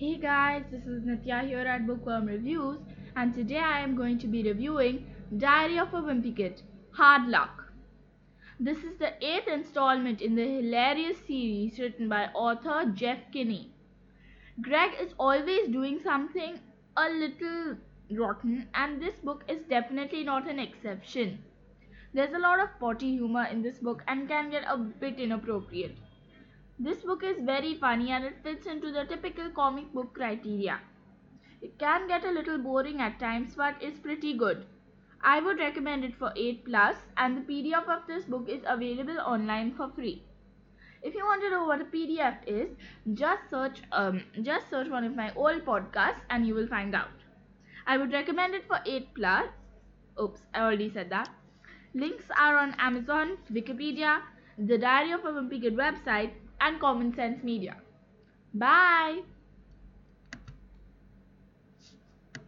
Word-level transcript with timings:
Hey 0.00 0.16
guys, 0.16 0.62
this 0.70 0.86
is 0.86 1.02
Nitya 1.02 1.46
here 1.46 1.66
at 1.70 1.86
Bookworm 1.86 2.24
Reviews, 2.24 2.78
and 3.16 3.34
today 3.34 3.58
I 3.58 3.80
am 3.80 3.94
going 3.96 4.18
to 4.20 4.26
be 4.26 4.42
reviewing 4.42 5.04
Diary 5.36 5.78
of 5.78 5.92
a 5.92 6.00
Wimpy 6.00 6.34
Kid 6.34 6.62
Hard 6.92 7.28
Luck. 7.28 7.70
This 8.58 8.78
is 8.78 8.96
the 8.98 9.12
eighth 9.22 9.46
installment 9.46 10.22
in 10.22 10.36
the 10.36 10.46
hilarious 10.56 11.18
series 11.26 11.78
written 11.78 12.08
by 12.08 12.28
author 12.28 12.90
Jeff 12.94 13.18
Kinney. 13.30 13.74
Greg 14.62 14.92
is 14.98 15.12
always 15.18 15.68
doing 15.68 16.00
something 16.02 16.58
a 16.96 17.10
little 17.10 17.76
rotten, 18.10 18.68
and 18.72 19.02
this 19.02 19.16
book 19.22 19.44
is 19.48 19.60
definitely 19.68 20.24
not 20.24 20.48
an 20.48 20.58
exception. 20.58 21.40
There's 22.14 22.32
a 22.32 22.38
lot 22.38 22.58
of 22.58 22.70
potty 22.80 23.18
humor 23.18 23.44
in 23.44 23.60
this 23.60 23.76
book 23.76 24.02
and 24.08 24.26
can 24.26 24.50
get 24.50 24.64
a 24.66 24.78
bit 24.78 25.20
inappropriate. 25.20 25.98
This 26.82 27.02
book 27.02 27.22
is 27.22 27.38
very 27.42 27.74
funny 27.74 28.10
and 28.10 28.24
it 28.24 28.36
fits 28.42 28.66
into 28.66 28.90
the 28.90 29.04
typical 29.04 29.50
comic 29.50 29.92
book 29.92 30.14
criteria. 30.14 30.80
It 31.60 31.78
can 31.78 32.08
get 32.08 32.24
a 32.24 32.30
little 32.30 32.56
boring 32.56 33.02
at 33.02 33.20
times 33.20 33.52
but 33.54 33.82
is 33.82 33.98
pretty 33.98 34.32
good. 34.32 34.64
I 35.22 35.40
would 35.40 35.58
recommend 35.58 36.06
it 36.06 36.16
for 36.16 36.32
8 36.34 36.64
plus 36.64 36.96
and 37.18 37.36
the 37.36 37.42
PDF 37.42 37.86
of 37.86 38.06
this 38.06 38.24
book 38.24 38.48
is 38.48 38.62
available 38.66 39.20
online 39.20 39.74
for 39.74 39.90
free. 39.90 40.22
If 41.02 41.14
you 41.14 41.22
want 41.26 41.42
to 41.42 41.50
know 41.50 41.66
what 41.66 41.82
a 41.82 41.84
PDF 41.84 42.38
is, 42.46 42.70
just 43.12 43.50
search 43.50 43.82
um, 43.92 44.24
just 44.40 44.70
search 44.70 44.88
one 44.88 45.04
of 45.04 45.14
my 45.14 45.30
old 45.34 45.66
podcasts 45.66 46.24
and 46.30 46.46
you 46.46 46.54
will 46.54 46.68
find 46.68 46.94
out. 46.94 47.28
I 47.86 47.98
would 47.98 48.10
recommend 48.10 48.54
it 48.54 48.66
for 48.66 48.80
8 48.86 49.14
plus. 49.14 49.48
Oops, 50.18 50.40
I 50.54 50.62
already 50.62 50.90
said 50.90 51.10
that. 51.10 51.28
Links 51.92 52.24
are 52.38 52.56
on 52.56 52.74
Amazon, 52.78 53.36
Wikipedia, 53.52 54.20
the 54.56 54.78
Diary 54.78 55.10
of 55.12 55.26
a 55.26 55.32
Wimpy 55.32 55.60
Kid 55.60 55.76
website, 55.76 56.30
and 56.60 56.80
Common 56.80 57.14
Sense 57.14 57.42
Media. 57.42 57.76
Bye! 58.54 59.22